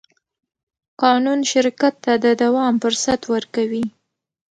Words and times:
قانون 1.01 1.39
شرکت 1.51 1.93
ته 2.03 2.13
د 2.23 2.25
دوام 2.41 2.73
فرصت 2.83 3.21
ورکوي. 3.33 3.85